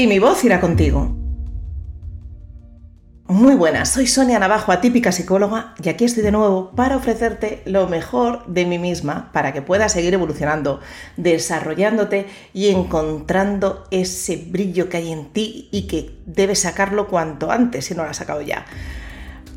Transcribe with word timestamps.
y 0.00 0.06
mi 0.06 0.18
voz 0.18 0.42
irá 0.44 0.60
contigo. 0.60 1.14
Muy 3.28 3.54
buenas, 3.54 3.90
soy 3.90 4.06
Sonia 4.06 4.38
Navajo, 4.38 4.72
atípica 4.72 5.12
psicóloga, 5.12 5.74
y 5.84 5.90
aquí 5.90 6.06
estoy 6.06 6.22
de 6.22 6.32
nuevo 6.32 6.72
para 6.74 6.96
ofrecerte 6.96 7.62
lo 7.66 7.86
mejor 7.86 8.46
de 8.46 8.64
mí 8.64 8.78
misma 8.78 9.30
para 9.32 9.52
que 9.52 9.60
puedas 9.60 9.92
seguir 9.92 10.14
evolucionando, 10.14 10.80
desarrollándote 11.18 12.26
y 12.54 12.70
encontrando 12.70 13.84
ese 13.90 14.36
brillo 14.36 14.88
que 14.88 14.96
hay 14.96 15.12
en 15.12 15.32
ti 15.34 15.68
y 15.70 15.86
que 15.86 16.18
debes 16.24 16.60
sacarlo 16.60 17.06
cuanto 17.06 17.52
antes 17.52 17.84
si 17.84 17.94
no 17.94 18.02
lo 18.02 18.08
has 18.08 18.16
sacado 18.16 18.40
ya. 18.40 18.64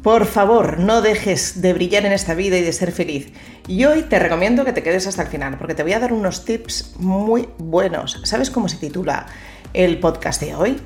Por 0.04 0.26
favor, 0.26 0.80
no 0.80 1.02
dejes 1.02 1.62
de 1.62 1.72
brillar 1.72 2.06
en 2.06 2.12
esta 2.12 2.34
vida 2.34 2.58
y 2.58 2.62
de 2.62 2.74
ser 2.74 2.92
feliz. 2.92 3.32
Y 3.70 3.86
hoy 3.86 4.02
te 4.02 4.20
recomiendo 4.20 4.66
que 4.66 4.74
te 4.74 4.84
quedes 4.84 5.08
hasta 5.08 5.22
el 5.22 5.30
final, 5.30 5.58
porque 5.58 5.76
te 5.76 5.84
voy 5.84 5.94
a 5.94 6.00
dar 6.00 6.12
unos 6.12 6.44
tips 6.44 6.96
muy 7.00 7.48
buenos. 7.58 8.20
¿Sabes 8.26 8.52
cómo 8.52 8.68
se 8.68 8.76
titula 8.76 9.28
el 9.74 10.00
podcast 10.00 10.42
de 10.42 10.56
hoy? 10.56 10.82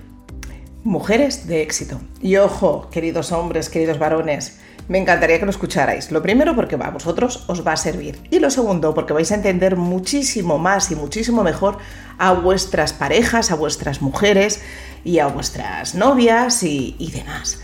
Mujeres 0.83 1.47
de 1.47 1.61
éxito. 1.61 1.99
Y 2.21 2.37
ojo, 2.37 2.89
queridos 2.91 3.31
hombres, 3.31 3.69
queridos 3.69 3.99
varones, 3.99 4.59
me 4.87 4.97
encantaría 4.97 5.39
que 5.39 5.45
lo 5.45 5.51
escucharais. 5.51 6.11
Lo 6.11 6.21
primero 6.21 6.55
porque 6.55 6.75
a 6.75 6.89
vosotros 6.91 7.43
os 7.47 7.65
va 7.65 7.73
a 7.73 7.77
servir. 7.77 8.19
Y 8.31 8.39
lo 8.39 8.49
segundo 8.49 8.93
porque 8.93 9.13
vais 9.13 9.31
a 9.31 9.35
entender 9.35 9.75
muchísimo 9.75 10.57
más 10.57 10.91
y 10.91 10.95
muchísimo 10.95 11.43
mejor 11.43 11.77
a 12.17 12.33
vuestras 12.33 12.93
parejas, 12.93 13.51
a 13.51 13.55
vuestras 13.55 14.01
mujeres 14.01 14.61
y 15.03 15.19
a 15.19 15.27
vuestras 15.27 15.95
novias 15.95 16.63
y, 16.63 17.11
demás. 17.13 17.59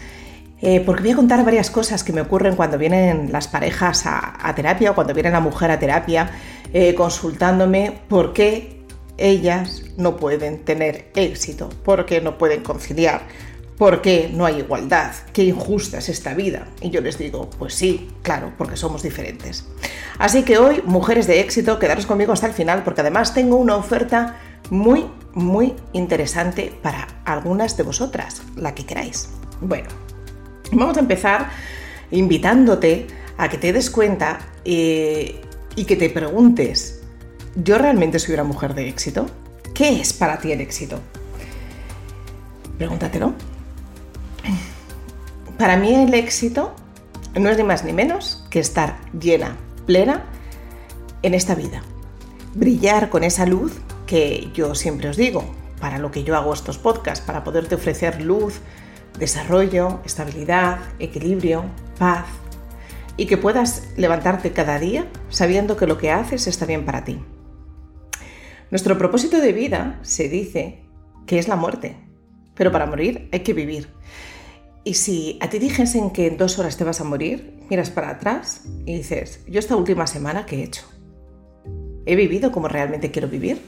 Eh, 0.61 0.81
porque 0.85 1.03
voy 1.03 1.11
a 1.11 1.15
contar 1.15 1.43
varias 1.43 1.69
cosas 1.69 2.03
que 2.03 2.13
me 2.13 2.21
ocurren 2.21 2.55
cuando 2.55 2.77
vienen 2.77 3.31
las 3.31 3.47
parejas 3.47 4.03
a, 4.05 4.53
terapia 4.55 4.91
o 4.91 4.95
cuando 4.95 5.13
viene 5.13 5.29
la 5.29 5.41
mujer 5.41 5.71
a 5.71 5.79
terapia 5.79 6.31
eh, 6.73 6.95
consultándome 6.95 7.99
por 8.07 8.31
qué 8.31 8.72
ellas 9.17 9.83
no 9.97 10.17
pueden 10.17 10.63
tener 10.63 11.11
éxito, 11.15 11.69
por 11.83 12.05
qué 12.05 12.21
no 12.21 12.37
pueden 12.37 12.63
conciliar, 12.63 13.27
por 13.77 14.01
qué 14.01 14.29
no 14.33 14.45
hay 14.45 14.59
igualdad, 14.59 15.13
qué 15.33 15.43
injusta 15.43 15.97
es 15.97 16.09
esta 16.09 16.33
vida. 16.33 16.67
Y 16.81 16.89
yo 16.89 17.01
les 17.01 17.17
digo, 17.17 17.49
pues 17.57 17.73
sí, 17.73 18.09
claro, 18.21 18.53
porque 18.57 18.77
somos 18.77 19.03
diferentes. 19.03 19.65
Así 20.19 20.43
que 20.43 20.57
hoy, 20.57 20.81
mujeres 20.85 21.27
de 21.27 21.39
éxito, 21.39 21.79
quedaros 21.79 22.05
conmigo 22.05 22.33
hasta 22.33 22.47
el 22.47 22.53
final 22.53 22.83
porque 22.83 23.01
además 23.01 23.33
tengo 23.33 23.57
una 23.57 23.75
oferta 23.75 24.39
muy, 24.69 25.05
muy 25.33 25.73
interesante 25.91 26.73
para 26.81 27.07
algunas 27.25 27.75
de 27.77 27.83
vosotras, 27.83 28.41
la 28.55 28.73
que 28.73 28.85
queráis. 28.85 29.29
Bueno, 29.59 29.89
Vamos 30.75 30.97
a 30.97 31.01
empezar 31.01 31.49
invitándote 32.11 33.07
a 33.37 33.49
que 33.49 33.57
te 33.57 33.73
des 33.73 33.89
cuenta 33.89 34.39
eh, 34.65 35.41
y 35.75 35.85
que 35.85 35.95
te 35.95 36.09
preguntes, 36.09 37.02
¿yo 37.55 37.77
realmente 37.77 38.19
soy 38.19 38.33
una 38.33 38.43
mujer 38.43 38.73
de 38.73 38.87
éxito? 38.89 39.27
¿Qué 39.73 39.99
es 39.99 40.13
para 40.13 40.39
ti 40.39 40.51
el 40.51 40.61
éxito? 40.61 40.99
Pregúntatelo. 42.77 43.33
Para 45.57 45.77
mí 45.77 45.93
el 45.93 46.13
éxito 46.13 46.75
no 47.35 47.49
es 47.49 47.57
ni 47.57 47.63
más 47.63 47.83
ni 47.83 47.93
menos 47.93 48.45
que 48.49 48.59
estar 48.59 48.97
llena, 49.19 49.55
plena 49.85 50.25
en 51.21 51.33
esta 51.33 51.55
vida. 51.55 51.81
Brillar 52.53 53.09
con 53.09 53.23
esa 53.23 53.45
luz 53.45 53.73
que 54.05 54.49
yo 54.53 54.75
siempre 54.75 55.09
os 55.09 55.17
digo, 55.17 55.43
para 55.79 55.97
lo 55.97 56.11
que 56.11 56.23
yo 56.23 56.35
hago 56.35 56.53
estos 56.53 56.77
podcasts, 56.77 57.25
para 57.25 57.43
poderte 57.43 57.75
ofrecer 57.75 58.21
luz, 58.21 58.59
desarrollo, 59.17 60.01
estabilidad, 60.05 60.79
equilibrio, 60.99 61.65
paz 61.97 62.25
y 63.15 63.27
que 63.27 63.37
puedas 63.37 63.83
levantarte 63.95 64.51
cada 64.51 64.79
día 64.79 65.07
sabiendo 65.29 65.77
que 65.77 65.87
lo 65.87 65.97
que 65.97 66.11
haces 66.11 66.47
está 66.47 66.65
bien 66.65 66.85
para 66.85 67.03
ti. 67.03 67.21
Nuestro 68.73 68.97
propósito 68.97 69.39
de 69.39 69.53
vida 69.53 69.99
se 70.01 70.27
dice 70.27 70.79
que 71.27 71.37
es 71.37 71.47
la 71.47 71.55
muerte, 71.55 71.95
pero 72.55 72.71
para 72.71 72.87
morir 72.87 73.29
hay 73.31 73.41
que 73.41 73.53
vivir. 73.53 73.87
Y 74.83 74.95
si 74.95 75.37
a 75.41 75.49
ti 75.51 75.59
dijesen 75.59 76.09
que 76.09 76.25
en 76.25 76.37
dos 76.37 76.57
horas 76.57 76.75
te 76.75 76.83
vas 76.83 76.99
a 76.99 77.03
morir, 77.03 77.53
miras 77.69 77.91
para 77.91 78.09
atrás 78.09 78.63
y 78.87 78.97
dices, 78.97 79.41
yo 79.47 79.59
esta 79.59 79.75
última 79.75 80.07
semana, 80.07 80.47
¿qué 80.47 80.55
he 80.55 80.63
hecho? 80.63 80.85
¿He 82.07 82.15
vivido 82.15 82.51
como 82.51 82.67
realmente 82.67 83.11
quiero 83.11 83.27
vivir? 83.27 83.61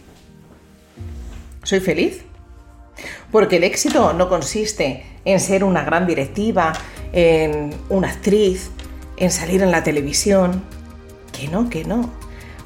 ¿Soy 1.62 1.82
feliz? 1.82 2.24
Porque 3.32 3.58
el 3.58 3.64
éxito 3.64 4.12
no 4.14 4.28
consiste 4.28 5.06
en 5.24 5.40
ser 5.40 5.64
una 5.64 5.84
gran 5.84 6.08
directiva, 6.08 6.74
en 7.14 7.70
una 7.90 8.10
actriz, 8.10 8.72
en 9.18 9.30
salir 9.30 9.62
en 9.62 9.70
la 9.70 9.84
televisión. 9.84 10.64
Que 11.32 11.48
no, 11.48 11.70
que 11.70 11.86
no. 11.86 12.10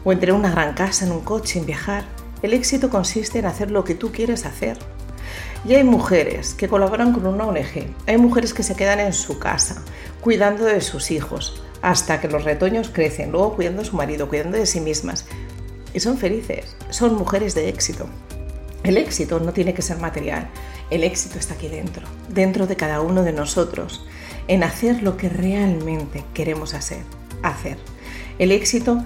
O 0.05 0.13
en 0.13 0.21
tener 0.21 0.33
una 0.33 0.51
gran 0.51 0.73
casa, 0.73 1.05
en 1.05 1.11
un 1.11 1.19
coche, 1.19 1.59
en 1.59 1.65
viajar. 1.65 2.05
El 2.41 2.53
éxito 2.53 2.89
consiste 2.89 3.39
en 3.39 3.45
hacer 3.45 3.71
lo 3.71 3.83
que 3.83 3.95
tú 3.95 4.11
quieres 4.11 4.45
hacer. 4.45 4.77
Y 5.65 5.75
hay 5.75 5.83
mujeres 5.83 6.53
que 6.53 6.69
colaboran 6.69 7.11
con 7.11 7.27
una 7.27 7.45
ONG, 7.45 7.93
hay 8.07 8.17
mujeres 8.17 8.53
que 8.53 8.63
se 8.63 8.75
quedan 8.75 8.99
en 9.01 9.13
su 9.13 9.39
casa, 9.39 9.83
cuidando 10.21 10.63
de 10.63 10.79
sus 10.79 11.11
hijos, 11.11 11.61
hasta 11.81 12.21
que 12.21 12.29
los 12.29 12.45
retoños 12.45 12.89
crecen, 12.89 13.31
luego 13.31 13.55
cuidando 13.55 13.81
de 13.81 13.89
su 13.89 13.95
marido, 13.95 14.29
cuidando 14.29 14.57
de 14.57 14.65
sí 14.65 14.79
mismas. 14.79 15.25
Y 15.93 15.99
son 15.99 16.17
felices, 16.17 16.77
son 16.89 17.15
mujeres 17.15 17.55
de 17.55 17.67
éxito. 17.67 18.07
El 18.83 18.95
éxito 18.95 19.41
no 19.41 19.51
tiene 19.51 19.73
que 19.73 19.81
ser 19.81 19.97
material, 19.97 20.49
el 20.89 21.03
éxito 21.03 21.37
está 21.37 21.55
aquí 21.55 21.67
dentro, 21.67 22.07
dentro 22.29 22.65
de 22.65 22.77
cada 22.77 23.01
uno 23.01 23.23
de 23.23 23.33
nosotros, 23.33 24.05
en 24.47 24.63
hacer 24.63 25.03
lo 25.03 25.17
que 25.17 25.27
realmente 25.27 26.23
queremos 26.33 26.73
hacer, 26.73 27.03
hacer. 27.43 27.77
El 28.39 28.53
éxito 28.53 29.03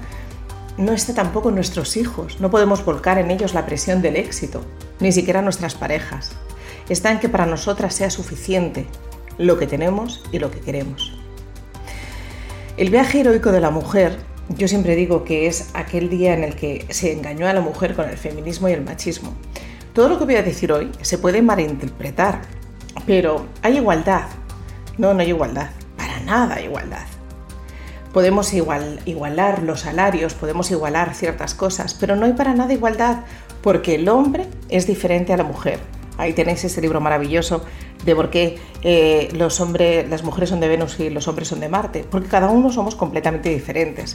no 0.77 0.93
está 0.93 1.13
tampoco 1.13 1.49
en 1.49 1.55
nuestros 1.55 1.97
hijos, 1.97 2.39
no 2.39 2.49
podemos 2.49 2.83
volcar 2.83 3.17
en 3.17 3.31
ellos 3.31 3.53
la 3.53 3.65
presión 3.65 4.01
del 4.01 4.15
éxito, 4.15 4.63
ni 4.99 5.11
siquiera 5.11 5.41
nuestras 5.41 5.75
parejas. 5.75 6.31
Está 6.89 7.11
en 7.11 7.19
que 7.19 7.29
para 7.29 7.45
nosotras 7.45 7.93
sea 7.93 8.09
suficiente 8.09 8.87
lo 9.37 9.57
que 9.57 9.67
tenemos 9.67 10.23
y 10.31 10.39
lo 10.39 10.51
que 10.51 10.59
queremos. 10.59 11.13
El 12.75 12.89
viaje 12.89 13.19
heroico 13.19 13.51
de 13.51 13.61
la 13.61 13.69
mujer, 13.69 14.17
yo 14.49 14.67
siempre 14.67 14.95
digo 14.95 15.23
que 15.23 15.47
es 15.47 15.69
aquel 15.73 16.09
día 16.09 16.33
en 16.33 16.43
el 16.43 16.55
que 16.55 16.85
se 16.89 17.13
engañó 17.13 17.47
a 17.47 17.53
la 17.53 17.61
mujer 17.61 17.95
con 17.95 18.09
el 18.09 18.17
feminismo 18.17 18.67
y 18.67 18.73
el 18.73 18.81
machismo. 18.81 19.33
Todo 19.93 20.09
lo 20.09 20.17
que 20.17 20.25
voy 20.25 20.35
a 20.35 20.43
decir 20.43 20.71
hoy 20.71 20.91
se 21.01 21.19
puede 21.19 21.43
malinterpretar, 21.43 22.41
pero 23.05 23.45
hay 23.61 23.77
igualdad. 23.77 24.25
No, 24.97 25.13
no 25.13 25.21
hay 25.21 25.29
igualdad. 25.29 25.69
Para 25.97 26.19
nada 26.21 26.55
hay 26.55 26.65
igualdad. 26.65 27.05
Podemos 28.13 28.53
igualar 28.53 29.63
los 29.63 29.81
salarios, 29.81 30.35
podemos 30.35 30.69
igualar 30.69 31.15
ciertas 31.15 31.55
cosas, 31.55 31.95
pero 31.95 32.15
no 32.15 32.25
hay 32.25 32.33
para 32.33 32.53
nada 32.53 32.71
igualdad 32.71 33.23
porque 33.63 33.95
el 33.95 34.07
hombre 34.07 34.45
es 34.69 34.85
diferente 34.85 35.33
a 35.33 35.37
la 35.37 35.43
mujer. 35.43 35.79
Ahí 36.17 36.33
tenéis 36.33 36.63
ese 36.63 36.79
libro 36.79 37.01
maravilloso 37.01 37.65
de 38.05 38.15
por 38.15 38.29
qué 38.29 38.59
eh, 38.83 39.29
los 39.33 39.59
hombres, 39.61 40.07
las 40.07 40.23
mujeres 40.23 40.49
son 40.49 40.59
de 40.59 40.67
Venus 40.67 40.99
y 40.99 41.09
los 41.09 41.27
hombres 41.27 41.47
son 41.47 41.59
de 41.59 41.69
Marte, 41.69 42.05
porque 42.09 42.27
cada 42.27 42.49
uno 42.49 42.71
somos 42.71 42.95
completamente 42.95 43.49
diferentes. 43.49 44.13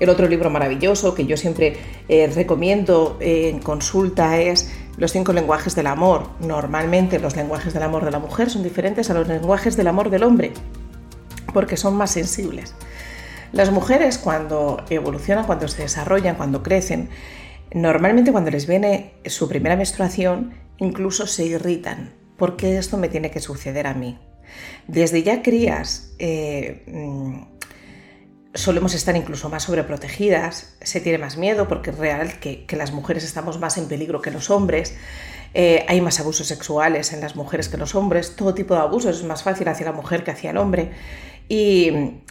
El 0.00 0.08
otro 0.08 0.26
libro 0.26 0.48
maravilloso 0.48 1.14
que 1.14 1.26
yo 1.26 1.36
siempre 1.36 1.76
eh, 2.08 2.30
recomiendo 2.34 3.18
en 3.20 3.60
consulta 3.60 4.40
es 4.40 4.72
Los 4.96 5.12
cinco 5.12 5.32
lenguajes 5.32 5.74
del 5.74 5.88
amor. 5.88 6.28
Normalmente 6.40 7.18
los 7.18 7.36
lenguajes 7.36 7.74
del 7.74 7.82
amor 7.82 8.04
de 8.04 8.12
la 8.12 8.20
mujer 8.20 8.48
son 8.48 8.62
diferentes 8.62 9.10
a 9.10 9.14
los 9.14 9.26
lenguajes 9.28 9.76
del 9.76 9.88
amor 9.88 10.08
del 10.08 10.22
hombre, 10.22 10.52
porque 11.52 11.76
son 11.76 11.96
más 11.96 12.12
sensibles. 12.12 12.74
Las 13.54 13.70
mujeres 13.70 14.18
cuando 14.18 14.84
evolucionan, 14.90 15.46
cuando 15.46 15.68
se 15.68 15.82
desarrollan, 15.82 16.34
cuando 16.34 16.64
crecen, 16.64 17.08
normalmente 17.72 18.32
cuando 18.32 18.50
les 18.50 18.66
viene 18.66 19.14
su 19.26 19.48
primera 19.48 19.76
menstruación, 19.76 20.54
incluso 20.78 21.28
se 21.28 21.44
irritan. 21.44 22.12
¿Por 22.36 22.56
qué 22.56 22.78
esto 22.78 22.96
me 22.96 23.08
tiene 23.08 23.30
que 23.30 23.40
suceder 23.40 23.86
a 23.86 23.94
mí? 23.94 24.18
Desde 24.88 25.22
ya 25.22 25.40
crías 25.40 26.14
eh, 26.18 26.82
mm, 26.88 27.42
solemos 28.54 28.92
estar 28.92 29.16
incluso 29.16 29.48
más 29.48 29.62
sobreprotegidas, 29.62 30.76
se 30.82 31.00
tiene 31.00 31.18
más 31.18 31.36
miedo 31.36 31.68
porque 31.68 31.90
es 31.90 31.98
real 31.98 32.40
que, 32.40 32.66
las 32.76 32.90
mujeres 32.90 33.22
estamos 33.22 33.60
más 33.60 33.78
en 33.78 33.86
peligro 33.86 34.20
que 34.20 34.32
los 34.32 34.50
hombres. 34.50 34.96
Eh, 35.54 35.86
hay 35.86 36.00
más 36.00 36.18
abusos 36.18 36.48
sexuales 36.48 37.12
en 37.12 37.20
las 37.20 37.36
mujeres 37.36 37.68
que 37.68 37.76
en 37.76 37.80
los 37.80 37.94
hombres, 37.94 38.34
todo 38.34 38.52
tipo 38.52 38.74
de 38.74 38.80
abusos 38.80 39.18
es 39.18 39.24
más 39.24 39.44
fácil 39.44 39.68
hacia 39.68 39.86
la 39.86 39.92
mujer 39.92 40.24
que 40.24 40.32
hacia 40.32 40.50
el 40.50 40.56
hombre. 40.56 40.90
Y, 41.48 42.23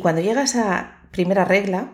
cuando 0.00 0.20
llega 0.20 0.42
esa 0.42 0.98
primera 1.10 1.44
regla, 1.44 1.92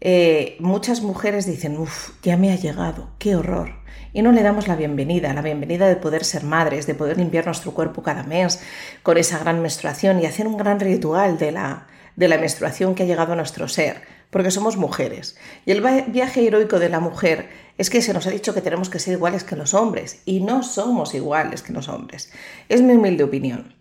eh, 0.00 0.56
muchas 0.60 1.02
mujeres 1.02 1.46
dicen, 1.46 1.76
uff, 1.78 2.10
ya 2.22 2.36
me 2.36 2.52
ha 2.52 2.56
llegado, 2.56 3.10
qué 3.18 3.36
horror 3.36 3.82
y 4.12 4.22
no 4.22 4.32
le 4.32 4.42
damos 4.42 4.68
la 4.68 4.76
bienvenida, 4.76 5.32
la 5.32 5.42
bienvenida 5.42 5.88
de 5.88 5.96
poder 5.96 6.24
ser 6.24 6.44
madres, 6.44 6.86
de 6.86 6.94
poder 6.94 7.16
limpiar 7.16 7.46
nuestro 7.46 7.72
cuerpo 7.72 8.02
cada 8.02 8.22
mes 8.22 8.60
con 9.02 9.16
esa 9.16 9.38
gran 9.38 9.62
menstruación 9.62 10.20
y 10.20 10.26
hacer 10.26 10.46
un 10.46 10.56
gran 10.56 10.80
ritual 10.80 11.38
de 11.38 11.52
la, 11.52 11.86
de 12.16 12.28
la 12.28 12.38
menstruación 12.38 12.94
que 12.94 13.04
ha 13.04 13.06
llegado 13.06 13.32
a 13.32 13.36
nuestro 13.36 13.68
ser, 13.68 14.02
porque 14.30 14.50
somos 14.50 14.76
mujeres. 14.76 15.36
Y 15.64 15.72
el 15.72 15.82
viaje 16.08 16.46
heroico 16.46 16.78
de 16.78 16.90
la 16.90 17.00
mujer 17.00 17.48
es 17.78 17.88
que 17.88 18.02
se 18.02 18.12
nos 18.12 18.26
ha 18.26 18.30
dicho 18.30 18.52
que 18.52 18.60
tenemos 18.60 18.90
que 18.90 18.98
ser 18.98 19.14
iguales 19.14 19.44
que 19.44 19.56
los 19.56 19.72
hombres, 19.72 20.20
y 20.26 20.40
no 20.40 20.62
somos 20.62 21.14
iguales 21.14 21.62
que 21.62 21.72
los 21.72 21.88
hombres. 21.88 22.32
Es 22.68 22.82
mi 22.82 22.92
humilde 22.92 23.24
opinión. 23.24 23.76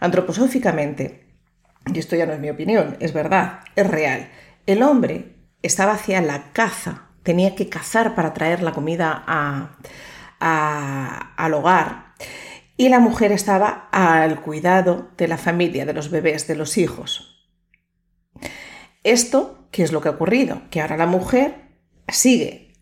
Antroposóficamente, 0.00 1.21
y 1.92 1.98
esto 1.98 2.16
ya 2.16 2.26
no 2.26 2.32
es 2.32 2.40
mi 2.40 2.50
opinión, 2.50 2.96
es 3.00 3.12
verdad, 3.12 3.60
es 3.76 3.86
real, 3.86 4.30
el 4.66 4.82
hombre 4.82 5.36
estaba 5.62 5.92
hacia 5.92 6.20
la 6.20 6.52
caza 6.52 7.08
tenía 7.22 7.54
que 7.54 7.68
cazar 7.68 8.14
para 8.14 8.34
traer 8.34 8.62
la 8.62 8.72
comida 8.72 9.22
a, 9.26 9.76
al 11.36 11.54
hogar 11.54 12.14
y 12.76 12.88
la 12.88 12.98
mujer 12.98 13.32
estaba 13.32 13.88
al 13.92 14.40
cuidado 14.40 15.10
de 15.16 15.28
la 15.28 15.38
familia, 15.38 15.86
de 15.86 15.92
los 15.92 16.10
bebés, 16.10 16.48
de 16.48 16.56
los 16.56 16.78
hijos. 16.78 17.46
Esto, 19.04 19.68
¿qué 19.70 19.82
es 19.82 19.92
lo 19.92 20.00
que 20.00 20.08
ha 20.08 20.12
ocurrido? 20.12 20.62
Que 20.70 20.80
ahora 20.80 20.96
la 20.96 21.06
mujer 21.06 21.54
sigue 22.08 22.74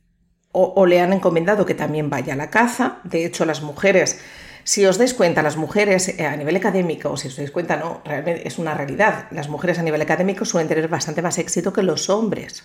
o, 0.53 0.73
o 0.75 0.87
le 0.87 1.01
han 1.01 1.13
encomendado 1.13 1.67
que 1.67 1.75
también 1.75 2.09
vaya 2.09 2.33
a 2.33 2.37
la 2.37 2.51
caza. 2.51 3.01
De 3.05 3.27
hecho, 3.27 3.45
las 3.45 3.63
mujeres 3.63 4.21
si 4.65 4.85
os 4.87 4.99
dais 4.99 5.15
cuenta, 5.15 5.43
las 5.43 5.57
mujeres 5.57 6.09
eh, 6.09 6.27
a 6.27 6.37
nivel 6.37 6.57
académico, 6.57 7.11
o 7.11 7.17
si 7.17 7.29
os 7.29 7.37
dais 7.37 7.51
cuenta, 7.51 7.77
no, 7.77 8.03
realmente 8.05 8.47
es 8.47 8.59
una 8.59 8.75
realidad. 8.75 9.27
Las 9.31 9.49
mujeres 9.49 9.79
a 9.79 9.83
nivel 9.83 10.03
académico 10.03 10.45
suelen 10.45 10.69
tener 10.69 10.89
bastante 10.89 11.23
más 11.23 11.39
éxito 11.39 11.73
que 11.73 11.83
los 11.83 12.11
hombres. 12.11 12.65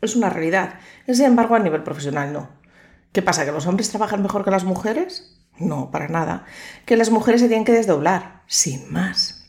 Es 0.00 0.16
una 0.16 0.30
realidad. 0.30 0.74
Sin 1.06 1.24
embargo, 1.24 1.54
a 1.54 1.58
nivel 1.58 1.82
profesional 1.82 2.32
no. 2.32 2.48
¿Qué 3.12 3.22
pasa? 3.22 3.44
¿Que 3.44 3.52
los 3.52 3.66
hombres 3.66 3.88
trabajan 3.88 4.22
mejor 4.22 4.44
que 4.44 4.50
las 4.50 4.64
mujeres? 4.64 5.36
No, 5.58 5.90
para 5.90 6.08
nada. 6.08 6.44
Que 6.84 6.96
las 6.96 7.10
mujeres 7.10 7.40
se 7.40 7.48
tienen 7.48 7.64
que 7.64 7.72
desdoblar, 7.72 8.42
sin 8.46 8.92
más. 8.92 9.48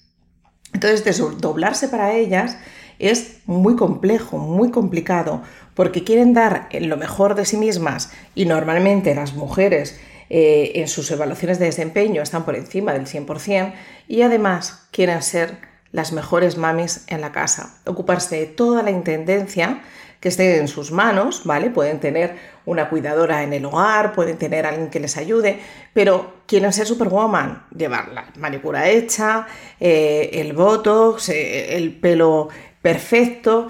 Entonces, 0.73 1.03
desdoblarse 1.03 1.89
para 1.89 2.13
ellas 2.13 2.57
es 2.99 3.39
muy 3.45 3.75
complejo, 3.75 4.37
muy 4.37 4.71
complicado, 4.71 5.43
porque 5.73 6.03
quieren 6.03 6.33
dar 6.33 6.69
lo 6.71 6.97
mejor 6.97 7.35
de 7.35 7.45
sí 7.45 7.57
mismas 7.57 8.11
y 8.35 8.45
normalmente 8.45 9.13
las 9.15 9.33
mujeres 9.33 9.99
eh, 10.29 10.73
en 10.75 10.87
sus 10.87 11.09
evaluaciones 11.11 11.59
de 11.59 11.65
desempeño 11.65 12.21
están 12.21 12.45
por 12.45 12.55
encima 12.55 12.93
del 12.93 13.05
100% 13.05 13.73
y 14.07 14.21
además 14.21 14.87
quieren 14.91 15.21
ser 15.21 15.57
las 15.91 16.11
mejores 16.11 16.57
mamis 16.57 17.05
en 17.07 17.21
la 17.21 17.31
casa, 17.31 17.77
ocuparse 17.85 18.37
de 18.37 18.45
toda 18.45 18.83
la 18.83 18.91
intendencia 18.91 19.81
que 20.19 20.29
esté 20.29 20.57
en 20.57 20.67
sus 20.67 20.91
manos, 20.91 21.43
¿vale? 21.45 21.69
Pueden 21.69 21.99
tener 21.99 22.35
una 22.65 22.89
cuidadora 22.89 23.43
en 23.43 23.53
el 23.53 23.65
hogar, 23.65 24.13
pueden 24.13 24.37
tener 24.37 24.65
alguien 24.65 24.89
que 24.89 24.99
les 24.99 25.15
ayude, 25.15 25.59
pero 25.93 26.41
quieren 26.47 26.73
ser 26.73 26.87
superwoman, 26.87 27.65
llevar 27.75 28.09
la 28.09 28.25
manicura 28.37 28.89
hecha, 28.89 29.47
eh, 29.79 30.31
el 30.33 30.53
botox, 30.53 31.29
eh, 31.29 31.77
el 31.77 31.95
pelo 31.95 32.49
perfecto, 32.81 33.67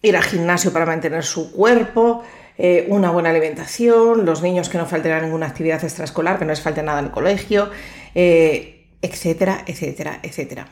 ir 0.00 0.16
al 0.16 0.22
gimnasio 0.22 0.72
para 0.72 0.86
mantener 0.86 1.24
su 1.24 1.50
cuerpo, 1.52 2.22
eh, 2.58 2.86
una 2.88 3.10
buena 3.10 3.30
alimentación, 3.30 4.26
los 4.26 4.42
niños 4.42 4.68
que 4.68 4.78
no 4.78 4.86
falten 4.86 5.12
a 5.12 5.20
ninguna 5.20 5.46
actividad 5.46 5.82
extraescolar, 5.84 6.38
que 6.38 6.44
no 6.44 6.50
les 6.50 6.60
falte 6.60 6.82
nada 6.82 6.98
en 6.98 7.06
el 7.06 7.10
colegio, 7.12 7.70
eh, 8.16 8.88
etcétera, 9.00 9.62
etcétera, 9.66 10.18
etcétera. 10.24 10.66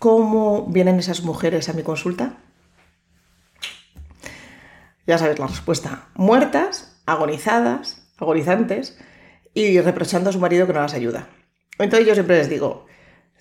¿Cómo 0.00 0.66
vienen 0.66 0.98
esas 0.98 1.22
mujeres 1.22 1.68
a 1.68 1.72
mi 1.72 1.84
consulta? 1.84 2.34
Ya 5.06 5.18
sabes 5.18 5.38
la 5.38 5.46
respuesta. 5.46 6.08
Muertas, 6.14 7.00
agonizadas, 7.06 8.02
agonizantes 8.18 8.98
y 9.54 9.80
reprochando 9.80 10.30
a 10.30 10.32
su 10.32 10.40
marido 10.40 10.66
que 10.66 10.72
no 10.72 10.80
las 10.80 10.94
ayuda. 10.94 11.28
Entonces 11.78 12.08
yo 12.08 12.14
siempre 12.14 12.38
les 12.38 12.50
digo, 12.50 12.86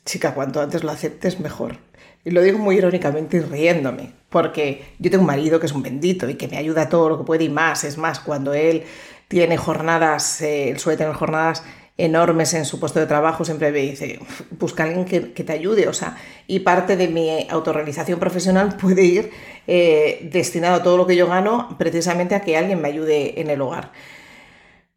chica, 0.09 0.33
cuanto 0.33 0.61
antes 0.61 0.83
lo 0.83 0.91
aceptes, 0.91 1.39
mejor. 1.39 1.77
Y 2.25 2.31
lo 2.31 2.41
digo 2.41 2.57
muy 2.57 2.77
irónicamente 2.77 3.37
y 3.37 3.41
riéndome, 3.41 4.11
porque 4.29 4.83
yo 4.99 5.09
tengo 5.09 5.21
un 5.21 5.27
marido 5.27 5.59
que 5.59 5.67
es 5.67 5.71
un 5.71 5.83
bendito 5.83 6.29
y 6.29 6.35
que 6.35 6.47
me 6.47 6.57
ayuda 6.57 6.89
todo 6.89 7.09
lo 7.09 7.17
que 7.17 7.23
puede 7.23 7.45
y 7.45 7.49
más. 7.49 7.83
Es 7.83 7.97
más, 7.97 8.19
cuando 8.19 8.53
él 8.53 8.83
tiene 9.27 9.57
jornadas, 9.57 10.41
eh, 10.41 10.69
él 10.69 10.79
suele 10.79 10.97
tener 10.97 11.13
jornadas 11.13 11.63
enormes 11.97 12.53
en 12.53 12.65
su 12.65 12.79
puesto 12.79 12.99
de 12.99 13.05
trabajo, 13.07 13.43
siempre 13.43 13.71
me 13.71 13.79
dice, 13.79 14.19
busca 14.57 14.83
alguien 14.83 15.05
que, 15.05 15.19
te 15.19 15.51
ayude, 15.51 15.89
o 15.89 15.93
sea, 15.93 16.15
y 16.47 16.59
parte 16.59 16.95
de 16.95 17.09
mi 17.09 17.45
autorrealización 17.49 18.19
profesional 18.19 18.77
puede 18.81 19.03
ir 19.03 19.31
eh, 19.67 20.29
destinado 20.31 20.75
a 20.75 20.83
todo 20.83 20.97
lo 20.97 21.05
que 21.05 21.17
yo 21.17 21.27
gano 21.27 21.75
precisamente 21.77 22.35
a 22.35 22.41
que 22.41 22.57
alguien 22.57 22.81
me 22.81 22.87
ayude 22.87 23.41
en 23.41 23.49
el 23.49 23.61
hogar. 23.61 23.91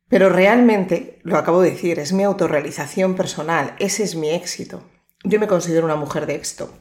Pero 0.08 0.28
realmente, 0.28 1.18
lo 1.22 1.36
acabo 1.36 1.60
de 1.60 1.70
decir, 1.70 1.98
es 1.98 2.12
mi 2.12 2.22
autorrealización 2.22 3.14
personal, 3.14 3.74
ese 3.78 4.04
es 4.04 4.14
mi 4.14 4.30
éxito. 4.30 4.82
Yo 5.24 5.38
me 5.38 5.46
considero 5.46 5.84
una 5.84 5.96
mujer 5.96 6.26
de 6.26 6.34
éxito 6.34 6.72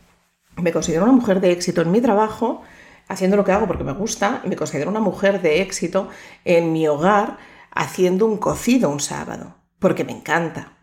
me 0.58 0.72
considero 0.72 1.04
una 1.04 1.14
mujer 1.14 1.42
de 1.42 1.52
éxito 1.52 1.82
en 1.82 1.92
mi 1.92 2.02
trabajo, 2.02 2.62
haciendo 3.08 3.38
lo 3.38 3.44
que 3.44 3.52
hago 3.52 3.68
porque 3.68 3.84
me 3.84 3.94
gusta, 3.94 4.42
y 4.44 4.50
me 4.50 4.56
considero 4.56 4.90
una 4.90 5.00
mujer 5.00 5.42
de 5.42 5.62
éxito 5.62 6.10
en 6.46 6.72
mi 6.72 6.88
hogar, 6.88 7.38
haciendo 7.72 8.26
un 8.26 8.38
cocido 8.38 8.90
un 8.90 9.00
sábado, 9.00 9.56
porque 9.80 10.04
me 10.04 10.12
encanta. 10.12 10.78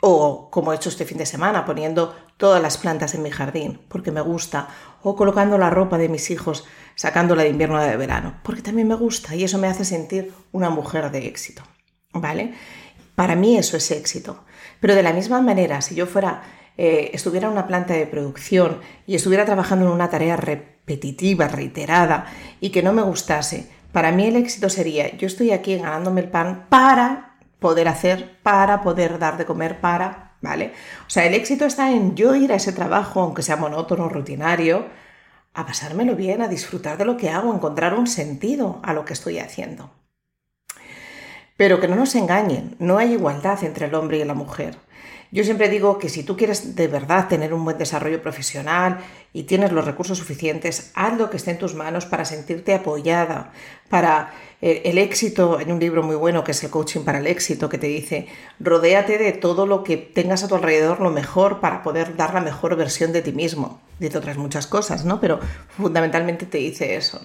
O 0.00 0.50
como 0.50 0.72
he 0.72 0.76
hecho 0.76 0.90
este 0.90 1.06
fin 1.06 1.18
de 1.18 1.26
semana, 1.26 1.64
poniendo 1.64 2.14
todas 2.36 2.60
las 2.60 2.76
plantas 2.76 3.14
en 3.14 3.22
mi 3.22 3.30
jardín, 3.30 3.80
porque 3.88 4.10
me 4.10 4.20
gusta. 4.20 4.68
O 5.02 5.16
colocando 5.16 5.56
la 5.56 5.70
ropa 5.70 5.96
de 5.96 6.10
mis 6.10 6.30
hijos, 6.30 6.64
sacándola 6.94 7.42
de 7.42 7.48
invierno 7.48 7.78
a 7.78 7.84
de 7.84 7.96
verano, 7.96 8.40
porque 8.42 8.60
también 8.60 8.88
me 8.88 8.96
gusta 8.96 9.34
y 9.34 9.44
eso 9.44 9.58
me 9.58 9.68
hace 9.68 9.84
sentir 9.84 10.34
una 10.52 10.68
mujer 10.68 11.10
de 11.10 11.26
éxito. 11.26 11.62
¿Vale? 12.12 12.54
Para 13.14 13.34
mí 13.34 13.56
eso 13.56 13.76
es 13.76 13.90
éxito. 13.90 14.44
Pero 14.80 14.94
de 14.94 15.02
la 15.02 15.12
misma 15.12 15.40
manera, 15.40 15.80
si 15.80 15.94
yo 15.94 16.06
fuera 16.06 16.42
eh, 16.76 17.10
estuviera 17.12 17.46
en 17.46 17.52
una 17.52 17.66
planta 17.66 17.94
de 17.94 18.06
producción 18.06 18.80
y 19.06 19.14
estuviera 19.14 19.44
trabajando 19.44 19.86
en 19.86 19.92
una 19.92 20.10
tarea 20.10 20.36
repetitiva, 20.36 21.48
reiterada 21.48 22.26
y 22.60 22.70
que 22.70 22.82
no 22.82 22.92
me 22.92 23.02
gustase, 23.02 23.68
para 23.92 24.10
mí 24.10 24.26
el 24.26 24.34
éxito 24.34 24.68
sería, 24.68 25.16
yo 25.16 25.28
estoy 25.28 25.52
aquí 25.52 25.76
ganándome 25.76 26.22
el 26.22 26.28
pan 26.28 26.66
para 26.68 27.36
poder 27.60 27.86
hacer, 27.86 28.38
para 28.42 28.82
poder 28.82 29.20
dar 29.20 29.38
de 29.38 29.46
comer, 29.46 29.80
para, 29.80 30.36
¿vale? 30.42 30.72
O 31.06 31.10
sea, 31.10 31.24
el 31.26 31.34
éxito 31.34 31.64
está 31.64 31.92
en 31.92 32.16
yo 32.16 32.34
ir 32.34 32.52
a 32.52 32.56
ese 32.56 32.72
trabajo, 32.72 33.20
aunque 33.20 33.42
sea 33.42 33.56
monótono, 33.56 34.08
rutinario, 34.08 34.86
a 35.54 35.64
pasármelo 35.64 36.16
bien, 36.16 36.42
a 36.42 36.48
disfrutar 36.48 36.98
de 36.98 37.04
lo 37.04 37.16
que 37.16 37.30
hago, 37.30 37.52
a 37.52 37.54
encontrar 37.54 37.94
un 37.94 38.08
sentido 38.08 38.80
a 38.82 38.92
lo 38.92 39.04
que 39.04 39.12
estoy 39.12 39.38
haciendo. 39.38 39.92
Pero 41.56 41.80
que 41.80 41.86
no 41.86 41.94
nos 41.94 42.16
engañen, 42.16 42.74
no 42.80 42.98
hay 42.98 43.12
igualdad 43.12 43.62
entre 43.62 43.86
el 43.86 43.94
hombre 43.94 44.18
y 44.18 44.24
la 44.24 44.34
mujer. 44.34 44.76
Yo 45.34 45.42
siempre 45.42 45.68
digo 45.68 45.98
que 45.98 46.08
si 46.08 46.22
tú 46.22 46.36
quieres 46.36 46.76
de 46.76 46.86
verdad 46.86 47.26
tener 47.26 47.52
un 47.52 47.64
buen 47.64 47.76
desarrollo 47.76 48.22
profesional 48.22 48.98
y 49.32 49.42
tienes 49.42 49.72
los 49.72 49.84
recursos 49.84 50.16
suficientes, 50.16 50.92
haz 50.94 51.18
lo 51.18 51.28
que 51.28 51.38
esté 51.38 51.50
en 51.50 51.58
tus 51.58 51.74
manos 51.74 52.06
para 52.06 52.24
sentirte 52.24 52.72
apoyada, 52.72 53.50
para 53.88 54.32
eh, 54.62 54.82
el 54.84 54.96
éxito. 54.96 55.58
Hay 55.58 55.72
un 55.72 55.80
libro 55.80 56.04
muy 56.04 56.14
bueno 56.14 56.44
que 56.44 56.52
es 56.52 56.62
el 56.62 56.70
coaching 56.70 57.00
para 57.00 57.18
el 57.18 57.26
éxito 57.26 57.68
que 57.68 57.78
te 57.78 57.88
dice, 57.88 58.28
rodéate 58.60 59.18
de 59.18 59.32
todo 59.32 59.66
lo 59.66 59.82
que 59.82 59.96
tengas 59.96 60.44
a 60.44 60.48
tu 60.48 60.54
alrededor 60.54 61.00
lo 61.00 61.10
mejor 61.10 61.58
para 61.58 61.82
poder 61.82 62.14
dar 62.14 62.32
la 62.32 62.40
mejor 62.40 62.76
versión 62.76 63.12
de 63.12 63.20
ti 63.20 63.32
mismo. 63.32 63.80
Dice 63.98 64.18
otras 64.18 64.36
muchas 64.36 64.68
cosas, 64.68 65.04
¿no? 65.04 65.18
Pero 65.20 65.40
fundamentalmente 65.76 66.46
te 66.46 66.58
dice 66.58 66.94
eso. 66.94 67.20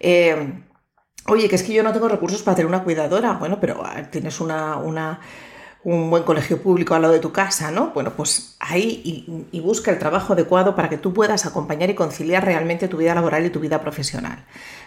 Eh, 0.00 0.54
oye, 1.26 1.48
que 1.48 1.54
es 1.54 1.62
que 1.62 1.72
yo 1.72 1.84
no 1.84 1.92
tengo 1.92 2.08
recursos 2.08 2.42
para 2.42 2.56
tener 2.56 2.66
una 2.66 2.82
cuidadora. 2.82 3.34
Bueno, 3.34 3.58
pero 3.60 3.80
ah, 3.84 4.02
tienes 4.10 4.40
una, 4.40 4.78
una 4.78 5.20
un 5.90 6.10
buen 6.10 6.22
colegio 6.22 6.62
público 6.62 6.94
al 6.94 7.02
lado 7.02 7.14
de 7.14 7.20
tu 7.20 7.32
casa, 7.32 7.70
¿no? 7.70 7.92
Bueno, 7.94 8.12
pues 8.14 8.56
ahí 8.60 9.24
y, 9.50 9.60
busca 9.60 9.90
el 9.90 9.98
trabajo 9.98 10.34
adecuado 10.34 10.74
para 10.74 10.90
que 10.90 10.98
tú 10.98 11.14
puedas 11.14 11.46
acompañar 11.46 11.88
y 11.88 11.94
conciliar 11.94 12.44
realmente 12.44 12.88
tu 12.88 12.98
vida 12.98 13.14
laboral 13.14 13.46
y 13.46 13.50
tu 13.50 13.58
vida 13.58 13.80
profesional. 13.80 14.44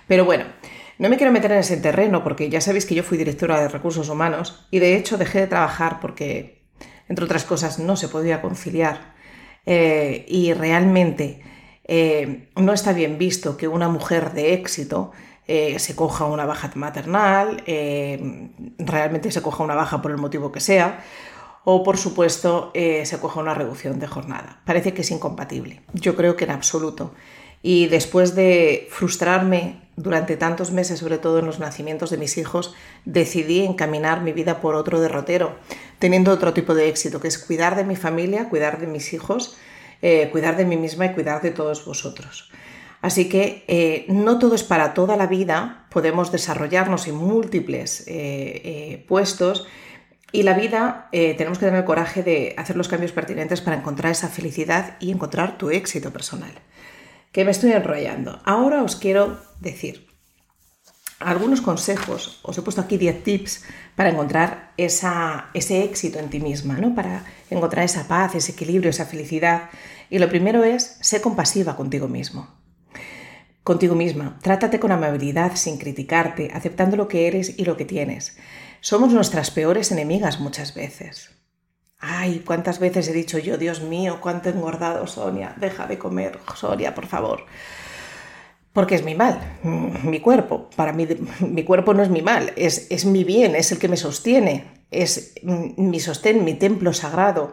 Pero 0.08 0.26
bueno, 0.26 0.46
no 1.00 1.10
me 1.10 1.18
quiero 1.18 1.32
meter 1.32 1.54
en 1.54 1.60
ese 1.60 1.78
terreno 1.78 2.24
porque 2.24 2.50
ya 2.50 2.62
sabéis 2.62 2.86
que 2.86 2.94
yo 2.94 3.02
fui 3.02 3.18
directora 3.18 3.60
de 3.60 3.68
recursos 3.68 4.10
humanos 4.10 4.68
y 4.70 4.78
de 4.78 4.96
hecho 4.96 5.18
dejé 5.18 5.40
de 5.40 5.48
trabajar 5.48 6.00
porque, 6.00 6.62
entre 7.10 7.26
otras 7.26 7.46
cosas, 7.46 7.80
no 7.80 7.96
se 7.96 8.08
podía 8.08 8.42
conciliar. 8.42 9.16
Eh, 9.66 10.26
y 10.28 10.54
realmente 10.54 11.42
eh, 11.86 12.50
no 12.56 12.74
está 12.74 12.94
bien 12.94 13.18
visto 13.18 13.58
que 13.58 13.68
una 13.68 13.90
mujer 13.90 14.34
de 14.34 14.54
éxito 14.54 15.12
eh, 15.48 15.80
se 15.80 15.96
coja 15.96 16.26
una 16.26 16.46
baja 16.46 16.72
maternal, 16.76 17.64
eh, 17.66 18.52
realmente 18.78 19.32
se 19.32 19.42
coja 19.42 19.64
una 19.64 19.76
baja 19.76 20.02
por 20.02 20.12
el 20.12 20.18
motivo 20.18 20.52
que 20.52 20.60
sea, 20.60 21.04
o 21.64 21.84
por 21.84 21.98
supuesto 21.98 22.72
eh, 22.74 23.06
se 23.06 23.20
coja 23.20 23.40
una 23.40 23.54
reducción 23.54 24.00
de 24.00 24.08
jornada. 24.08 24.62
Parece 24.66 24.94
que 24.94 25.02
es 25.02 25.12
incompatible. 25.12 25.82
Yo 25.94 26.16
creo 26.16 26.36
que 26.36 26.46
en 26.46 26.52
absoluto. 26.52 27.14
Y 27.64 27.88
después 27.88 28.34
de 28.34 28.88
frustrarme 28.92 29.82
durante 29.96 30.38
tantos 30.38 30.72
meses, 30.72 31.00
sobre 31.00 31.18
todo 31.18 31.40
en 31.40 31.46
los 31.46 31.60
nacimientos 31.60 32.10
de 32.12 32.18
mis 32.18 32.38
hijos, 32.38 32.74
decidí 33.06 33.64
encaminar 33.66 34.22
mi 34.22 34.32
vida 34.34 34.62
por 34.62 34.76
otro 34.76 35.00
derrotero, 35.00 35.56
teniendo 36.00 36.32
otro 36.32 36.54
tipo 36.54 36.74
de 36.74 36.88
éxito, 36.88 37.20
que 37.20 37.28
es 37.28 37.38
cuidar 37.38 37.76
de 37.76 37.84
mi 37.84 37.96
familia, 37.96 38.50
cuidar 38.50 38.80
de 38.80 38.88
mis 38.88 39.14
hijos, 39.14 39.58
cuidar 40.32 40.58
de 40.58 40.66
mí 40.66 40.78
misma 40.78 41.06
y 41.08 41.14
cuidar 41.14 41.44
de 41.44 41.52
todos 41.52 41.86
vosotros. 41.86 42.50
Así 43.02 43.28
que 43.28 43.66
eh, 43.68 44.06
no 44.10 44.38
todo 44.38 44.54
es 44.56 44.64
para 44.64 44.94
toda 44.94 45.18
la 45.18 45.28
vida, 45.28 45.88
podemos 45.90 46.32
desarrollarnos 46.32 47.08
en 47.08 47.16
múltiples 47.16 48.02
eh, 48.02 48.62
eh, 48.64 49.06
puestos 49.08 49.68
y 50.32 50.44
la 50.44 50.54
vida 50.54 51.10
tenemos 51.12 51.60
que 51.60 51.66
tener 51.66 51.82
el 51.82 51.86
coraje 51.86 52.24
de 52.24 52.56
hacer 52.58 52.78
los 52.78 52.88
cambios 52.88 53.12
pertinentes 53.12 53.60
para 53.60 53.76
encontrar 53.76 54.14
esa 54.14 54.30
felicidad 54.30 54.96
y 55.02 55.12
encontrar 55.12 55.58
tu 55.58 55.72
éxito 55.72 56.12
personal. 56.12 56.54
Que 57.34 57.44
me 57.44 57.52
estoy 57.52 57.74
enrollando. 57.74 58.40
Ahora 58.46 58.82
os 58.82 58.96
quiero 58.96 59.42
decir 59.60 60.08
algunos 61.20 61.62
consejos, 61.62 62.40
os 62.44 62.58
he 62.58 62.62
puesto 62.62 62.82
aquí 62.82 62.98
10 62.98 63.24
tips 63.24 63.64
para 63.96 64.10
encontrar 64.10 64.72
ese 64.78 65.84
éxito 65.84 66.20
en 66.20 66.30
ti 66.30 66.40
misma, 66.40 66.76
¿no? 66.78 66.96
para 66.96 67.26
encontrar 67.50 67.84
esa 67.86 68.08
paz, 68.08 68.36
ese 68.36 68.54
equilibrio, 68.54 68.90
esa 68.90 69.06
felicidad. 69.06 69.70
Y 70.10 70.20
lo 70.20 70.30
primero 70.30 70.64
es, 70.64 70.98
ser 71.02 71.22
compasiva 71.22 71.76
contigo 71.76 72.08
mismo. 72.08 72.61
Contigo 73.64 73.96
misma. 73.96 74.40
Trátate 74.42 74.80
con 74.80 74.92
amabilidad, 74.92 75.56
sin 75.56 75.78
criticarte, 75.78 76.52
aceptando 76.54 76.98
lo 76.98 77.08
que 77.08 77.28
eres 77.28 77.58
y 77.58 77.66
lo 77.66 77.78
que 77.78 77.86
tienes. 77.86 78.38
Somos 78.80 79.14
nuestras 79.14 79.52
peores 79.52 79.92
enemigas 79.92 80.40
muchas 80.40 80.74
veces. 80.74 81.32
Ay, 82.00 82.42
cuántas 82.46 82.80
veces 82.80 83.08
he 83.08 83.14
dicho 83.14 83.38
yo, 83.38 83.58
Dios 83.58 83.82
mío, 83.82 84.18
cuánto 84.22 84.50
he 84.50 84.54
engordado, 84.54 85.06
Sonia, 85.06 85.54
deja 85.58 85.86
de 85.86 86.00
comer, 86.00 86.40
Sonia, 86.56 86.96
por 86.96 87.06
favor. 87.06 87.46
Porque 88.74 88.96
es 88.96 89.04
mi 89.04 89.14
mal, 89.14 89.40
mi 90.04 90.20
cuerpo. 90.20 90.70
Para 90.76 90.94
mí, 90.94 91.08
mi 91.42 91.64
cuerpo 91.64 91.94
no 91.94 92.02
es 92.02 92.10
mi 92.10 92.24
mal, 92.24 92.54
es, 92.56 92.88
es 92.90 93.06
mi 93.06 93.24
bien, 93.24 93.56
es 93.56 93.72
el 93.72 93.78
que 93.78 93.88
me 93.88 93.98
sostiene, 93.98 94.84
es 94.90 95.36
mi 95.44 96.00
sostén, 96.00 96.44
mi 96.44 96.56
templo 96.56 96.92
sagrado. 96.94 97.52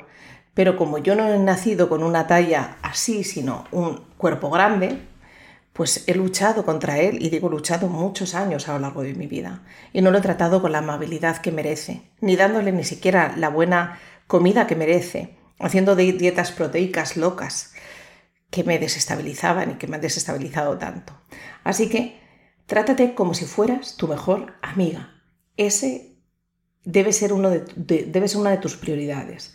Pero 0.54 0.76
como 0.76 0.96
yo 0.96 1.14
no 1.14 1.28
he 1.28 1.38
nacido 1.38 1.90
con 1.90 2.02
una 2.02 2.26
talla 2.26 2.78
así, 2.82 3.24
sino 3.24 3.64
un 3.70 4.00
cuerpo 4.16 4.48
grande, 4.50 4.98
pues 5.78 6.02
he 6.08 6.14
luchado 6.14 6.64
contra 6.64 6.98
él 6.98 7.24
y 7.24 7.30
digo 7.30 7.48
luchado 7.48 7.86
muchos 7.86 8.34
años 8.34 8.68
a 8.68 8.72
lo 8.72 8.80
largo 8.80 9.02
de 9.02 9.14
mi 9.14 9.28
vida 9.28 9.62
y 9.92 10.02
no 10.02 10.10
lo 10.10 10.18
he 10.18 10.22
tratado 10.22 10.60
con 10.60 10.72
la 10.72 10.78
amabilidad 10.78 11.36
que 11.36 11.52
merece, 11.52 12.02
ni 12.20 12.34
dándole 12.34 12.72
ni 12.72 12.82
siquiera 12.82 13.32
la 13.36 13.48
buena 13.48 14.00
comida 14.26 14.66
que 14.66 14.74
merece, 14.74 15.36
haciendo 15.60 15.94
dietas 15.94 16.50
proteicas 16.50 17.16
locas 17.16 17.74
que 18.50 18.64
me 18.64 18.80
desestabilizaban 18.80 19.70
y 19.70 19.74
que 19.74 19.86
me 19.86 19.94
han 19.94 20.02
desestabilizado 20.02 20.78
tanto. 20.78 21.12
Así 21.62 21.88
que 21.88 22.18
trátate 22.66 23.14
como 23.14 23.32
si 23.34 23.44
fueras 23.44 23.96
tu 23.96 24.08
mejor 24.08 24.54
amiga. 24.62 25.22
Ese 25.56 26.16
debe 26.82 27.12
ser, 27.12 27.32
uno 27.32 27.50
de, 27.50 27.60
debe 28.08 28.26
ser 28.26 28.40
una 28.40 28.50
de 28.50 28.58
tus 28.58 28.76
prioridades. 28.76 29.54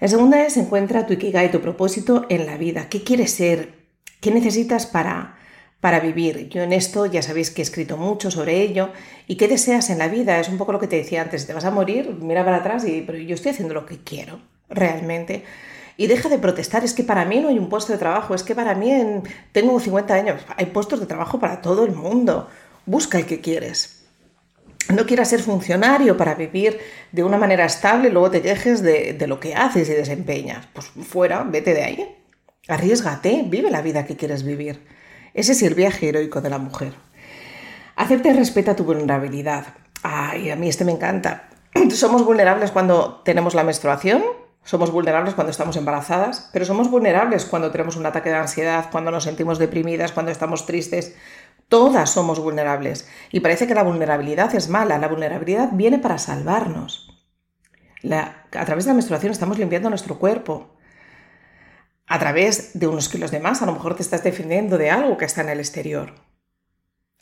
La 0.00 0.08
segunda 0.08 0.42
es 0.42 0.56
encuentra 0.56 1.04
tu 1.04 1.12
ikigai, 1.12 1.50
tu 1.50 1.60
propósito 1.60 2.24
en 2.30 2.46
la 2.46 2.56
vida. 2.56 2.88
¿Qué 2.88 3.04
quieres 3.04 3.34
ser? 3.34 3.74
¿Qué 4.22 4.30
necesitas 4.30 4.86
para 4.86 5.36
para 5.80 6.00
vivir. 6.00 6.48
Yo 6.48 6.62
en 6.62 6.72
esto 6.72 7.06
ya 7.06 7.22
sabéis 7.22 7.50
que 7.50 7.62
he 7.62 7.64
escrito 7.64 7.96
mucho 7.96 8.30
sobre 8.30 8.60
ello. 8.60 8.90
¿Y 9.26 9.36
qué 9.36 9.48
deseas 9.48 9.90
en 9.90 9.98
la 9.98 10.08
vida? 10.08 10.38
Es 10.38 10.48
un 10.48 10.58
poco 10.58 10.72
lo 10.72 10.78
que 10.78 10.86
te 10.86 10.96
decía 10.96 11.22
antes. 11.22 11.46
Te 11.46 11.54
vas 11.54 11.64
a 11.64 11.70
morir, 11.70 12.16
mira 12.20 12.44
para 12.44 12.58
atrás 12.58 12.84
y 12.86 13.02
pero 13.02 13.18
yo 13.18 13.34
estoy 13.34 13.52
haciendo 13.52 13.74
lo 13.74 13.86
que 13.86 13.98
quiero, 14.02 14.40
realmente. 14.68 15.44
Y 15.96 16.06
deja 16.06 16.28
de 16.28 16.38
protestar, 16.38 16.84
es 16.84 16.94
que 16.94 17.04
para 17.04 17.24
mí 17.24 17.40
no 17.40 17.48
hay 17.48 17.58
un 17.58 17.68
puesto 17.68 17.92
de 17.92 17.98
trabajo, 17.98 18.34
es 18.34 18.42
que 18.42 18.54
para 18.54 18.74
mí 18.74 18.90
tengo 19.52 19.78
50 19.78 20.14
años, 20.14 20.42
hay 20.56 20.66
puestos 20.66 21.00
de 21.00 21.06
trabajo 21.06 21.38
para 21.38 21.60
todo 21.60 21.84
el 21.84 21.92
mundo. 21.92 22.48
Busca 22.86 23.18
el 23.18 23.26
que 23.26 23.40
quieres. 23.40 23.98
No 24.88 25.06
quieras 25.06 25.28
ser 25.28 25.40
funcionario 25.40 26.16
para 26.16 26.34
vivir 26.34 26.78
de 27.12 27.22
una 27.22 27.36
manera 27.36 27.64
estable 27.64 28.08
y 28.08 28.12
luego 28.12 28.30
te 28.30 28.42
quejes 28.42 28.82
de, 28.82 29.12
de 29.12 29.26
lo 29.26 29.38
que 29.40 29.54
haces 29.54 29.88
y 29.88 29.92
desempeñas. 29.92 30.66
Pues 30.72 30.86
fuera, 31.06 31.44
vete 31.44 31.74
de 31.74 31.84
ahí. 31.84 32.16
Arriesgate, 32.66 33.44
vive 33.46 33.70
la 33.70 33.82
vida 33.82 34.06
que 34.06 34.16
quieres 34.16 34.42
vivir. 34.42 34.80
Ese 35.34 35.52
es 35.52 35.62
el 35.62 35.74
viaje 35.74 36.08
heroico 36.08 36.40
de 36.40 36.50
la 36.50 36.58
mujer. 36.58 36.94
Acepta 37.96 38.30
y 38.30 38.32
respeta 38.32 38.76
tu 38.76 38.84
vulnerabilidad. 38.84 39.66
Ay, 40.02 40.50
a 40.50 40.56
mí 40.56 40.68
este 40.68 40.84
me 40.84 40.92
encanta. 40.92 41.48
Somos 41.90 42.24
vulnerables 42.24 42.70
cuando 42.70 43.22
tenemos 43.24 43.54
la 43.54 43.64
menstruación, 43.64 44.22
somos 44.62 44.92
vulnerables 44.92 45.34
cuando 45.34 45.50
estamos 45.50 45.76
embarazadas, 45.76 46.50
pero 46.52 46.64
somos 46.66 46.90
vulnerables 46.90 47.46
cuando 47.46 47.70
tenemos 47.70 47.96
un 47.96 48.04
ataque 48.04 48.28
de 48.28 48.36
ansiedad, 48.36 48.90
cuando 48.92 49.10
nos 49.10 49.24
sentimos 49.24 49.58
deprimidas, 49.58 50.12
cuando 50.12 50.30
estamos 50.30 50.66
tristes. 50.66 51.16
Todas 51.68 52.10
somos 52.10 52.40
vulnerables. 52.40 53.08
Y 53.32 53.40
parece 53.40 53.66
que 53.66 53.74
la 53.74 53.82
vulnerabilidad 53.82 54.54
es 54.54 54.68
mala. 54.68 54.98
La 54.98 55.08
vulnerabilidad 55.08 55.70
viene 55.72 55.98
para 55.98 56.18
salvarnos. 56.18 57.08
a 58.04 58.64
través 58.64 58.84
de 58.84 58.90
la 58.90 58.94
menstruación 58.94 59.32
estamos 59.32 59.58
limpiando 59.58 59.88
nuestro 59.88 60.18
cuerpo 60.18 60.76
a 62.10 62.18
través 62.18 62.72
de 62.74 62.88
unos 62.88 63.08
kilos 63.08 63.30
de 63.30 63.38
más, 63.38 63.62
a 63.62 63.66
lo 63.66 63.72
mejor 63.72 63.94
te 63.94 64.02
estás 64.02 64.24
defendiendo 64.24 64.78
de 64.78 64.90
algo 64.90 65.16
que 65.16 65.26
está 65.26 65.42
en 65.42 65.50
el 65.50 65.60
exterior. 65.60 66.12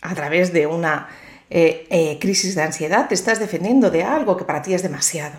A 0.01 0.15
través 0.15 0.55
de 0.55 0.67
una 0.67 1.09
eh, 1.51 1.87
eh, 1.91 2.19
crisis 2.19 2.55
de 2.55 2.63
ansiedad, 2.63 3.07
te 3.07 3.15
estás 3.15 3.39
defendiendo 3.39 3.91
de 3.91 4.03
algo 4.03 4.39
que 4.39 4.47
para 4.47 4.63
ti 4.63 4.73
es 4.73 4.83
demasiado. 4.83 5.39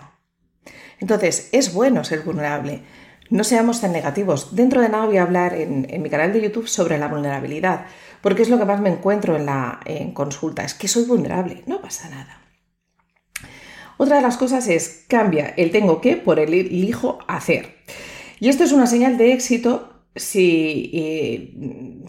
Entonces, 0.99 1.49
es 1.51 1.73
bueno 1.73 2.03
ser 2.03 2.21
vulnerable. 2.21 2.83
No 3.31 3.43
seamos 3.43 3.81
tan 3.81 3.91
negativos. 3.91 4.55
Dentro 4.55 4.81
de 4.81 4.89
nada 4.89 5.07
voy 5.07 5.17
a 5.17 5.23
hablar 5.23 5.55
en, 5.55 5.87
mi 5.99 6.11
canal 6.11 6.31
de 6.31 6.41
YouTube 6.41 6.67
sobre 6.67 6.99
la 6.99 7.07
vulnerabilidad, 7.07 7.87
porque 8.21 8.43
es 8.43 8.49
lo 8.49 8.59
que 8.59 8.65
más 8.65 8.81
me 8.81 8.91
encuentro 8.91 9.35
en 9.35 9.47
la 9.47 9.79
en 9.85 10.13
consulta. 10.13 10.63
Es 10.63 10.75
que 10.75 10.87
soy 10.87 11.05
vulnerable, 11.05 11.63
no 11.65 11.81
pasa 11.81 12.07
nada. 12.09 12.39
Otra 13.97 14.17
de 14.17 14.21
las 14.21 14.37
cosas 14.37 14.67
es 14.67 15.05
cambia 15.07 15.55
el 15.57 15.71
tengo 15.71 16.01
que 16.01 16.17
por 16.17 16.39
el 16.39 16.53
elijo 16.53 17.17
hacer. 17.27 17.79
Y 18.39 18.49
esto 18.49 18.63
es 18.63 18.71
una 18.71 18.87
señal 18.87 19.17
de 19.17 19.33
éxito 19.33 19.93
si 20.15 20.91
eh, 20.93 21.53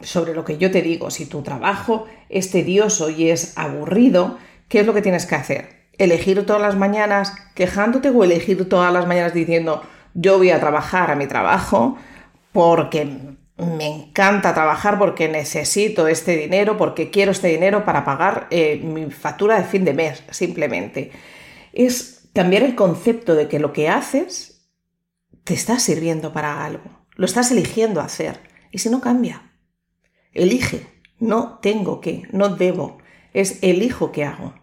sobre 0.03 0.35
lo 0.35 0.45
que 0.45 0.59
yo 0.59 0.71
te 0.71 0.83
digo, 0.83 1.11
si 1.11 1.27
tu 1.27 1.43
trabajo 1.43 2.07
es 2.29 2.51
tedioso 2.51 3.11
y 3.11 3.31
es 3.31 3.57
aburrido, 3.57 4.39
¿qué 4.69 4.81
es 4.81 4.87
lo 4.87 4.95
que 4.95 5.03
tienes 5.03 5.27
que 5.27 5.35
hacer? 5.35 5.81
Elegir 5.99 6.45
todas 6.47 6.63
las 6.63 6.77
mañanas 6.77 7.35
quejándote 7.55 8.11
o 8.11 8.25
elegir 8.25 8.69
todas 8.69 8.93
las 8.93 9.07
mañanas 9.07 9.35
diciendo 9.35 9.83
yo 10.15 10.39
voy 10.39 10.51
a 10.51 10.61
trabajar 10.61 11.11
a 11.11 11.17
mi 11.17 11.27
trabajo 11.27 11.97
porque 12.53 13.37
me 13.57 13.87
encanta 13.87 14.55
trabajar 14.55 14.99
porque 14.99 15.29
necesito 15.29 16.09
este 16.09 16.37
dinero, 16.37 16.77
porque 16.77 17.11
quiero 17.11 17.33
este 17.33 17.49
dinero 17.49 17.85
para 17.85 18.05
pagar 18.05 18.47
eh, 18.51 18.81
mi 18.83 19.11
factura 19.11 19.59
de 19.59 19.65
fin 19.65 19.85
de 19.85 19.93
mes, 19.93 20.25
simplemente. 20.31 21.13
Es 21.73 22.31
cambiar 22.35 22.63
el 22.63 22.75
concepto 22.75 23.35
de 23.35 23.49
que 23.49 23.59
lo 23.59 23.73
que 23.73 23.89
haces 23.89 24.60
te 25.45 25.55
estás 25.55 25.83
sirviendo 25.83 26.33
para 26.33 26.65
algo, 26.65 26.85
lo 27.17 27.27
estás 27.27 27.51
eligiendo 27.51 28.01
hacer. 28.01 28.41
Y 28.71 28.79
si 28.79 28.89
no 28.89 29.01
cambia, 29.01 29.53
elige, 30.33 30.87
no 31.19 31.59
tengo 31.61 32.01
que, 32.01 32.29
no 32.33 32.57
debo, 32.57 32.99
es 33.35 33.59
elijo 33.63 34.13
qué 34.13 34.25
hago. 34.25 34.55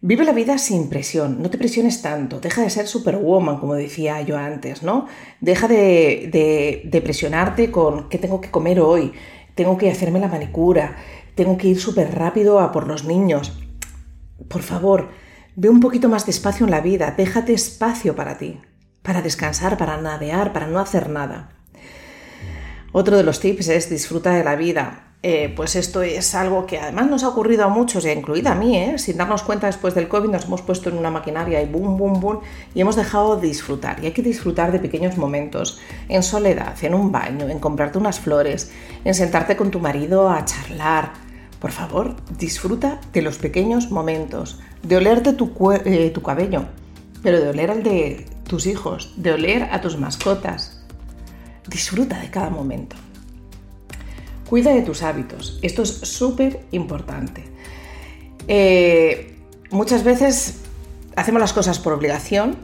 Vive 0.00 0.24
la 0.24 0.32
vida 0.32 0.58
sin 0.58 0.88
presión, 0.88 1.42
no 1.42 1.50
te 1.50 1.58
presiones 1.58 2.02
tanto, 2.02 2.38
deja 2.38 2.62
de 2.62 2.70
ser 2.70 2.86
superwoman, 2.86 3.58
como 3.58 3.74
decía 3.74 4.22
yo 4.22 4.36
antes, 4.38 4.84
¿no? 4.84 5.08
Deja 5.40 5.66
de, 5.66 6.80
de 6.84 7.00
presionarte 7.00 7.72
con 7.72 8.08
qué 8.08 8.18
tengo 8.18 8.40
que 8.40 8.50
comer 8.50 8.78
hoy, 8.78 9.12
tengo 9.56 9.76
que 9.76 9.90
hacerme 9.90 10.20
la 10.20 10.28
manicura, 10.28 10.96
tengo 11.34 11.56
que 11.56 11.68
ir 11.68 11.80
súper 11.80 12.14
rápido 12.14 12.60
a 12.60 12.70
por 12.70 12.86
los 12.86 13.04
niños. 13.04 13.58
Por 14.48 14.62
favor, 14.62 15.08
ve 15.56 15.68
un 15.68 15.80
poquito 15.80 16.08
más 16.08 16.26
despacio 16.26 16.64
en 16.64 16.70
la 16.70 16.80
vida, 16.80 17.14
déjate 17.16 17.52
espacio 17.52 18.14
para 18.14 18.38
ti 18.38 18.60
para 19.08 19.22
descansar, 19.22 19.78
para 19.78 19.96
nadear, 19.96 20.52
para 20.52 20.66
no 20.66 20.78
hacer 20.80 21.08
nada. 21.08 21.48
Otro 22.92 23.16
de 23.16 23.22
los 23.22 23.40
tips 23.40 23.68
es 23.68 23.88
disfruta 23.88 24.32
de 24.32 24.44
la 24.44 24.54
vida. 24.54 25.14
Eh, 25.22 25.50
pues 25.56 25.76
esto 25.76 26.02
es 26.02 26.34
algo 26.34 26.66
que 26.66 26.78
además 26.78 27.08
nos 27.08 27.24
ha 27.24 27.30
ocurrido 27.30 27.64
a 27.64 27.68
muchos, 27.68 28.04
incluida 28.04 28.52
a 28.52 28.54
mí, 28.54 28.76
¿eh? 28.76 28.98
sin 28.98 29.16
darnos 29.16 29.42
cuenta 29.44 29.66
después 29.66 29.94
del 29.94 30.08
COVID 30.08 30.28
nos 30.28 30.44
hemos 30.44 30.60
puesto 30.60 30.90
en 30.90 30.98
una 30.98 31.10
maquinaria 31.10 31.62
y 31.62 31.64
boom, 31.64 31.96
boom, 31.96 32.20
boom, 32.20 32.40
y 32.74 32.82
hemos 32.82 32.96
dejado 32.96 33.36
de 33.36 33.48
disfrutar. 33.48 33.98
Y 34.04 34.06
hay 34.08 34.12
que 34.12 34.20
disfrutar 34.20 34.72
de 34.72 34.78
pequeños 34.78 35.16
momentos, 35.16 35.80
en 36.10 36.22
soledad, 36.22 36.76
en 36.82 36.92
un 36.92 37.10
baño, 37.10 37.48
en 37.48 37.60
comprarte 37.60 37.96
unas 37.96 38.20
flores, 38.20 38.70
en 39.06 39.14
sentarte 39.14 39.56
con 39.56 39.70
tu 39.70 39.80
marido 39.80 40.28
a 40.28 40.44
charlar. 40.44 41.14
Por 41.60 41.72
favor, 41.72 42.14
disfruta 42.38 43.00
de 43.14 43.22
los 43.22 43.38
pequeños 43.38 43.90
momentos, 43.90 44.60
de 44.82 44.98
olerte 44.98 45.32
tu, 45.32 45.50
eh, 45.72 46.10
tu 46.10 46.20
cabello, 46.20 46.66
pero 47.22 47.40
de 47.40 47.48
oler 47.48 47.70
al 47.70 47.82
de 47.82 48.26
tus 48.48 48.66
hijos, 48.66 49.12
de 49.16 49.32
oler 49.32 49.68
a 49.70 49.80
tus 49.80 49.96
mascotas. 49.96 50.80
Disfruta 51.68 52.18
de 52.18 52.30
cada 52.30 52.50
momento. 52.50 52.96
Cuida 54.48 54.72
de 54.72 54.82
tus 54.82 55.02
hábitos. 55.02 55.58
Esto 55.62 55.82
es 55.82 55.90
súper 55.90 56.64
importante. 56.72 57.44
Eh, 58.48 59.36
muchas 59.70 60.02
veces 60.02 60.62
hacemos 61.14 61.40
las 61.40 61.52
cosas 61.52 61.78
por 61.78 61.92
obligación, 61.92 62.56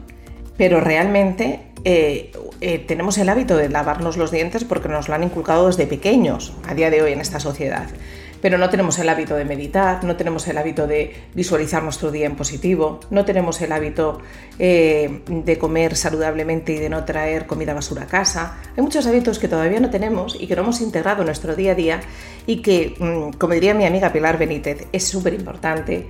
pero 0.57 0.81
realmente 0.81 1.61
eh, 1.83 2.31
eh, 2.61 2.79
tenemos 2.79 3.17
el 3.19 3.29
hábito 3.29 3.55
de 3.55 3.69
lavarnos 3.69 4.17
los 4.17 4.31
dientes 4.31 4.63
porque 4.63 4.89
nos 4.89 5.07
lo 5.07 5.15
han 5.15 5.23
inculcado 5.23 5.67
desde 5.67 5.85
pequeños 5.85 6.53
a 6.67 6.73
día 6.73 6.89
de 6.89 7.03
hoy 7.03 7.13
en 7.13 7.21
esta 7.21 7.39
sociedad 7.39 7.87
pero 8.45 8.59
no 8.59 8.69
tenemos 8.69 8.99
el 8.99 9.09
hábito 9.09 9.35
de 9.35 9.43
meditar, 9.43 10.03
no 10.03 10.15
tenemos 10.15 10.47
el 10.47 10.55
hábito 10.59 10.85
de 10.85 11.15
visualizar 11.33 11.81
nuestro 11.81 12.11
día 12.11 12.27
en 12.27 12.35
positivo, 12.35 12.99
no 13.09 13.25
tenemos 13.25 13.59
el 13.61 13.71
hábito 13.71 14.21
eh, 14.59 15.23
de 15.27 15.57
comer 15.57 15.95
saludablemente 15.95 16.73
y 16.73 16.77
de 16.77 16.87
no 16.87 17.05
traer 17.05 17.47
comida 17.47 17.73
basura 17.73 18.03
a 18.03 18.05
casa. 18.05 18.59
Hay 18.77 18.83
muchos 18.83 19.07
hábitos 19.07 19.39
que 19.39 19.47
todavía 19.47 19.79
no 19.79 19.89
tenemos 19.89 20.37
y 20.39 20.45
que 20.45 20.55
no 20.55 20.61
hemos 20.61 20.79
integrado 20.81 21.21
en 21.21 21.25
nuestro 21.25 21.55
día 21.55 21.71
a 21.71 21.73
día 21.73 22.01
y 22.45 22.61
que, 22.61 22.93
mm, 22.99 23.39
como 23.39 23.55
diría 23.55 23.73
mi 23.73 23.87
amiga 23.87 24.13
Pilar 24.13 24.37
Benítez, 24.37 24.85
es 24.91 25.07
súper 25.07 25.33
importante. 25.33 26.05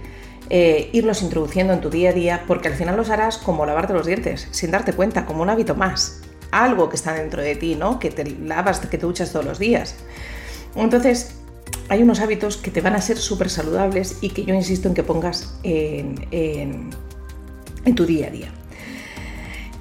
Eh, 0.49 0.89
irlos 0.91 1.21
introduciendo 1.21 1.71
en 1.71 1.79
tu 1.79 1.89
día 1.89 2.09
a 2.09 2.13
día 2.13 2.43
porque 2.45 2.67
al 2.67 2.73
final 2.73 2.97
los 2.97 3.11
harás 3.11 3.37
como 3.37 3.65
lavarte 3.65 3.93
los 3.93 4.07
dientes, 4.07 4.49
sin 4.51 4.71
darte 4.71 4.91
cuenta, 4.91 5.25
como 5.25 5.41
un 5.41 5.49
hábito 5.49 5.73
más, 5.73 6.21
algo 6.51 6.89
que 6.89 6.97
está 6.97 7.13
dentro 7.13 7.41
de 7.41 7.55
ti, 7.55 7.75
¿no? 7.75 7.97
Que 7.97 8.11
te 8.11 8.29
lavas, 8.29 8.81
que 8.81 8.89
te 8.89 8.97
duchas 8.97 9.31
todos 9.31 9.45
los 9.45 9.57
días. 9.57 9.95
Entonces, 10.75 11.44
hay 11.89 12.01
unos 12.01 12.19
hábitos 12.19 12.57
que 12.57 12.71
te 12.71 12.81
van 12.81 12.95
a 12.95 13.01
ser 13.01 13.17
súper 13.17 13.49
saludables 13.49 14.17
y 14.21 14.29
que 14.29 14.43
yo 14.43 14.53
insisto 14.53 14.87
en 14.87 14.93
que 14.93 15.03
pongas 15.03 15.57
en, 15.63 16.89
tu 17.95 18.05
día 18.05 18.27
a 18.27 18.29
día. 18.31 18.51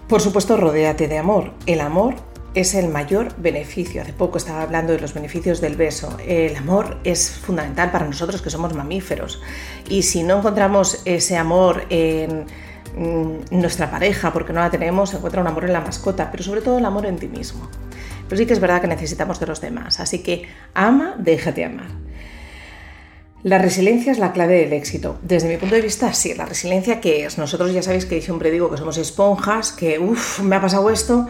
Por 0.09 0.21
supuesto, 0.21 0.57
rodéate 0.57 1.09
de 1.09 1.19
amor. 1.19 1.53
El 1.67 1.81
amor 1.81 2.15
es 2.55 2.75
el 2.75 2.89
mayor 2.89 3.35
beneficio. 3.39 4.03
Hace 4.03 4.13
poco 4.13 4.39
estaba 4.39 4.63
hablando 4.63 4.93
de 4.93 5.01
los 5.01 5.15
beneficios 5.15 5.61
del 5.61 5.77
beso. 5.77 6.17
El 6.27 6.55
amor 6.57 6.99
es 7.05 7.31
fundamental 7.31 7.91
para 7.91 8.07
nosotros 8.07 8.43
que 8.43 8.51
somos 8.51 8.75
mamíferos. 8.75 9.41
Y 9.89 10.03
si 10.03 10.23
no 10.23 10.39
encontramos 10.39 11.01
ese 11.07 11.39
amor 11.39 11.87
en 11.89 12.45
mm, 12.97 13.59
nuestra 13.59 13.91
pareja 13.91 14.33
porque 14.33 14.53
no 14.53 14.61
la 14.61 14.71
tenemos, 14.71 15.15
encuentra 15.15 15.41
un 15.41 15.49
amor 15.49 15.65
en 15.65 15.73
la 15.73 15.81
mascota, 15.81 16.31
pero 16.31 16.45
sobre 16.45 16.61
todo 16.61 16.79
el 16.79 16.85
amor 16.85 17.07
en 17.07 17.17
ti 17.17 17.29
mismo. 17.29 17.69
Pero 18.29 18.39
sí 18.39 18.47
que 18.47 18.53
es 18.53 18.61
verdad 18.61 18.81
que 18.81 18.87
necesitamos 18.87 19.41
de 19.41 19.47
los 19.47 19.61
demás. 19.61 20.01
Así 20.01 20.21
que 20.21 20.45
ama, 20.75 21.15
déjate 21.19 21.65
amar. 21.65 21.89
La 23.43 23.59
resiliencia 23.59 24.11
es 24.11 24.19
la 24.19 24.33
clave 24.33 24.55
del 24.61 24.73
éxito. 24.73 25.19
Desde 25.23 25.49
mi 25.49 25.59
punto 25.59 25.75
de 25.75 25.83
vista, 25.83 26.13
sí, 26.15 26.33
la 26.35 26.47
resiliencia 26.47 27.01
que 27.01 27.27
es. 27.27 27.37
Nosotros 27.37 27.73
ya 27.73 27.83
sabéis 27.83 28.07
que 28.07 28.23
siempre 28.23 28.51
digo 28.51 28.71
que 28.71 28.79
somos 28.79 28.97
esponjas, 28.97 29.73
que 29.73 29.99
uff, 29.99 30.41
me 30.41 30.57
ha 30.57 30.61
pasado 30.63 30.89
esto, 30.89 31.29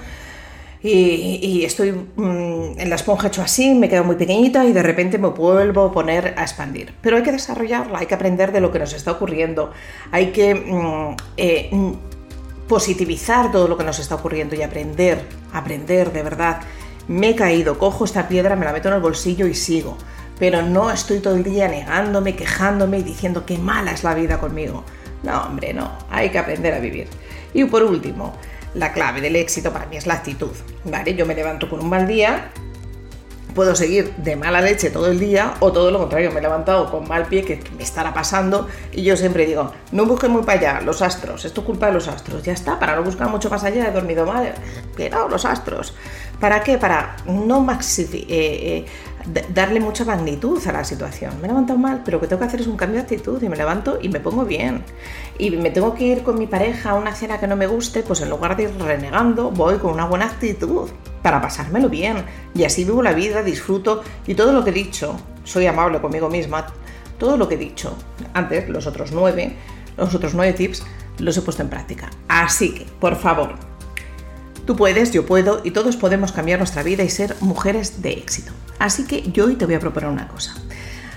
y, 0.87 1.65
estoy 1.65 1.93
mm, 1.93 2.79
en 2.79 2.91
la 2.91 2.97
esponja 2.97 3.29
hecho 3.29 3.41
así, 3.41 3.75
me 3.75 3.89
quedo 3.89 4.05
muy 4.05 4.17
pequeñita 4.17 4.67
y 4.67 4.73
de 4.75 4.83
repente 4.83 5.17
me 5.17 5.29
vuelvo 5.29 5.87
a 5.87 5.93
poner 5.93 6.35
a 6.37 6.43
expandir. 6.43 6.93
Pero 7.01 7.17
hay 7.17 7.23
que 7.23 7.33
desarrollarla, 7.33 8.01
hay 8.01 8.07
que 8.07 8.15
aprender 8.15 8.53
de 8.53 8.61
lo 8.61 8.71
que 8.71 8.79
nos 8.79 8.93
está 8.93 9.13
ocurriendo, 9.13 9.73
hay 10.13 10.27
que 10.27 10.55
mm, 10.55 11.17
eh, 11.39 11.69
mm, 11.73 11.93
positivizar 12.69 13.51
todo 13.51 13.67
lo 13.67 13.79
que 13.79 13.85
nos 13.85 13.99
está 13.99 14.17
ocurriendo 14.17 14.55
y 14.57 14.63
aprender, 14.63 15.23
aprender 15.55 16.13
de 16.13 16.23
verdad. 16.23 16.61
Me 17.09 17.31
he 17.31 17.35
caído, 17.37 17.79
cojo 17.79 18.05
esta 18.05 18.29
piedra, 18.29 18.57
me 18.57 18.65
la 18.65 18.73
meto 18.73 18.89
en 18.89 18.95
el 18.95 19.01
bolsillo 19.01 19.47
y 19.47 19.55
sigo. 19.55 19.97
Pero 20.39 20.63
no 20.63 20.91
estoy 20.91 21.21
todo 21.21 21.37
el 21.37 21.45
día 21.45 21.69
negándome, 21.69 22.35
quejándome 22.35 22.99
y 22.99 23.03
diciendo 23.03 23.47
que 23.47 23.59
mala 23.59 23.93
es 23.93 24.03
la 24.03 24.15
vida 24.15 24.41
conmigo. 24.41 24.85
No, 25.23 25.43
hombre, 25.43 25.73
no, 25.73 25.93
hay 26.11 26.31
que 26.31 26.39
aprender 26.39 26.75
a 26.75 26.81
vivir. 26.81 27.09
Y 27.53 27.65
por 27.65 27.83
último, 27.83 28.35
la 28.75 28.93
clave 28.93 29.21
del 29.21 29.37
éxito 29.37 29.73
para 29.73 29.87
mí 29.87 29.97
es 29.97 30.07
la 30.07 30.15
actitud, 30.15 30.51
¿vale? 30.85 31.15
Yo 31.15 31.25
me 31.27 31.35
levanto 31.35 31.71
con 31.71 31.81
un 31.81 31.89
mal 31.89 32.07
día, 32.07 32.51
puedo 33.55 33.75
seguir 33.75 34.15
de 34.17 34.37
mala 34.37 34.61
leche 34.61 34.91
todo 34.91 35.07
el 35.07 35.19
día 35.19 35.55
o 35.61 35.73
todo 35.73 35.91
lo 35.91 35.99
contrario, 35.99 36.31
me 36.33 36.41
he 36.41 36.43
levantado 36.43 36.91
con 36.91 37.07
mal 37.09 37.27
pie 37.27 37.45
que 37.45 37.63
me 37.77 37.83
estará 37.83 38.13
pasando 38.13 38.69
y 38.93 39.03
yo 39.03 39.17
siempre 39.17 39.47
digo, 39.47 39.73
no 39.93 40.07
busques 40.07 40.29
muy 40.29 40.43
para 40.43 40.59
allá, 40.59 40.81
los 40.81 41.03
astros, 41.03 41.45
esto 41.45 41.61
es 41.61 41.67
culpa 41.67 41.87
de 41.87 41.93
los 41.93 42.09
astros, 42.09 42.43
ya 42.43 42.53
está, 42.53 42.79
para 42.79 42.97
no 42.97 43.03
buscar 43.03 43.29
mucho 43.29 43.49
más 43.49 43.63
allá, 43.65 43.89
he 43.89 43.93
dormido 43.93 44.27
mal, 44.27 44.55
pero 44.97 45.29
los 45.29 45.45
astros. 45.45 45.95
¿Para 46.41 46.63
qué? 46.63 46.79
Para 46.79 47.17
no 47.27 47.61
maxi 47.61 48.03
eh, 48.13 48.27
eh, 48.29 48.87
darle 49.27 49.81
mucha 49.81 50.05
magnitud 50.05 50.61
a 50.67 50.73
la 50.73 50.85
situación. 50.85 51.33
Me 51.41 51.47
he 51.47 51.49
levantado 51.49 51.79
mal, 51.79 52.03
pero 52.05 52.17
lo 52.17 52.21
que 52.21 52.29
tengo 52.29 52.41
que 52.41 52.47
hacer 52.47 52.61
es 52.61 52.67
un 52.67 52.77
cambio 52.77 52.97
de 52.97 53.03
actitud 53.03 53.43
y 53.43 53.49
me 53.49 53.57
levanto 53.57 53.99
y 54.01 54.09
me 54.09 54.21
pongo 54.21 54.45
bien. 54.45 54.83
Y 55.39 55.51
me 55.51 55.71
tengo 55.71 55.95
que 55.95 56.05
ir 56.05 56.23
con 56.23 56.39
mi 56.39 56.47
pareja 56.47 56.91
a 56.91 56.95
una 56.95 57.15
cena 57.15 57.39
que 57.41 57.47
no 57.47 57.57
me 57.57 57.67
guste, 57.67 58.03
pues 58.03 58.21
en 58.21 58.31
lugar 58.31 58.57
de 58.57 58.65
ir 58.65 58.79
renegando, 58.79 59.51
voy 59.51 59.79
con 59.79 59.93
una 59.93 60.07
buena 60.07 60.27
actitud 60.27 60.91
para 61.23 61.41
pasármelo 61.41 61.89
bien. 61.89 62.25
Y 62.55 62.65
así 62.65 62.85
vivo 62.85 63.03
la 63.03 63.13
vida, 63.13 63.43
disfruto 63.43 64.03
y 64.27 64.35
todo 64.35 64.53
lo 64.53 64.63
que 64.63 64.71
he 64.71 64.75
dicho, 64.75 65.17
soy 65.45 65.67
amable 65.67 66.01
conmigo 66.01 66.29
misma, 66.29 66.67
todo 67.19 67.37
lo 67.37 67.49
que 67.49 67.55
he 67.55 67.59
dicho 67.59 67.97
antes, 68.35 68.69
los 68.69 68.87
otros 68.87 69.13
nueve, 69.13 69.57
los 69.97 70.15
otros 70.15 70.35
nueve 70.35 70.53
tips, 70.53 70.85
los 71.19 71.37
he 71.37 71.43
puesto 71.43 71.63
en 71.63 71.71
práctica. 71.71 72.11
Así 72.29 72.75
que, 72.75 72.87
por 73.01 73.17
favor, 73.17 73.55
Tú 74.67 74.77
puedes, 74.77 75.11
yo 75.11 75.27
puedo 75.27 75.61
y 75.63 75.73
todos 75.73 75.97
podemos 75.97 76.33
cambiar 76.33 76.59
nuestra 76.59 76.83
vida 76.83 77.03
y 77.03 77.11
ser 77.11 77.37
mujeres 77.41 78.01
de 78.01 78.13
éxito. 78.13 78.53
Así 78.79 79.05
que 79.05 79.31
yo 79.31 79.45
hoy 79.45 79.57
te 79.57 79.67
voy 79.67 79.75
a 79.75 79.81
proponer 79.81 80.09
una 80.09 80.27
cosa. 80.27 80.55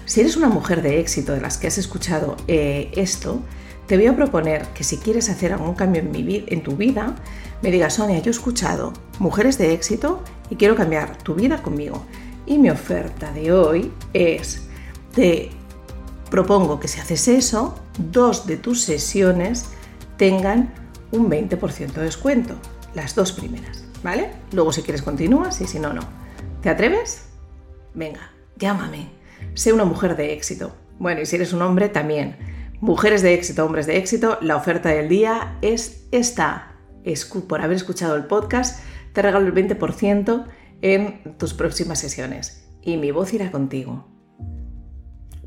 Si 0.04 0.20
eres 0.20 0.36
una 0.36 0.50
mujer 0.50 0.82
de 0.82 1.00
éxito 1.00 1.34
de 1.34 1.40
las 1.40 1.58
que 1.58 1.68
has 1.68 1.78
escuchado 1.78 2.36
eh, 2.50 2.92
esto, 2.96 3.42
te 3.88 3.96
voy 3.96 4.08
a 4.08 4.16
proponer 4.18 4.68
que 4.74 4.84
si 4.84 4.98
quieres 4.98 5.30
hacer 5.30 5.54
algún 5.54 5.76
cambio 5.76 6.02
en, 6.02 6.44
en 6.46 6.62
tu 6.62 6.76
vida, 6.76 7.16
me 7.62 7.72
digas, 7.72 7.94
Sonia, 7.94 8.20
yo 8.20 8.32
he 8.32 8.32
escuchado 8.32 8.92
mujeres 9.20 9.58
de 9.58 9.74
éxito 9.74 10.24
y 10.50 10.58
quiero 10.58 10.76
cambiar 10.76 11.18
tu 11.18 11.34
vida 11.34 11.64
conmigo. 11.64 12.06
Y 12.46 12.58
mi 12.58 12.70
oferta 12.70 13.32
de 13.32 13.54
hoy 13.54 13.94
es, 14.12 14.68
te 15.16 15.52
propongo 16.30 16.82
que 16.82 16.90
si 16.90 17.00
haces 17.00 17.30
eso, 17.30 17.76
dos 17.98 18.46
de 18.46 18.58
tus 18.58 18.82
sesiones 18.82 19.68
tengan 20.18 20.74
un 21.12 21.30
20% 21.30 21.94
de 21.94 22.04
descuento 22.04 22.56
las 22.98 23.14
dos 23.14 23.32
primeras, 23.32 23.86
¿vale? 24.04 24.32
Luego 24.52 24.74
si 24.74 24.82
quieres 24.82 25.04
continúas 25.04 25.62
y 25.62 25.68
si 25.68 25.80
no, 25.80 25.94
no. 25.94 26.02
¿Te 26.62 26.70
atreves? 26.70 27.30
Venga, 27.94 28.32
llámame. 28.58 29.12
Sé 29.54 29.72
una 29.72 29.86
mujer 29.86 30.18
de 30.18 30.34
éxito. 30.34 30.76
Bueno, 30.98 31.22
y 31.22 31.28
si 31.28 31.36
eres 31.36 31.54
un 31.54 31.62
hombre, 31.62 31.90
también. 31.90 32.38
Mujeres 32.82 33.22
de 33.22 33.36
éxito, 33.36 33.64
hombres 33.66 33.86
de 33.86 33.98
éxito, 33.98 34.40
la 34.42 34.56
oferta 34.56 34.90
del 34.90 35.10
día 35.10 35.58
es 35.62 36.08
esta. 36.12 36.74
Por 37.48 37.62
haber 37.62 37.78
escuchado 37.78 38.16
el 38.16 38.26
podcast, 38.26 38.84
te 39.14 39.22
regalo 39.22 39.46
el 39.46 39.54
20% 39.54 40.46
en 40.82 41.38
tus 41.38 41.54
próximas 41.54 42.00
sesiones. 42.00 42.68
Y 42.82 42.98
mi 42.98 43.12
voz 43.12 43.32
irá 43.32 43.52
contigo. 43.52 44.08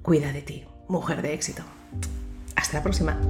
Cuida 0.03 0.33
de 0.33 0.43
ti, 0.43 0.65
mujer 0.89 1.21
de 1.21 1.35
éxito. 1.35 1.63
Hasta 2.55 2.79
la 2.79 2.83
próxima. 2.83 3.21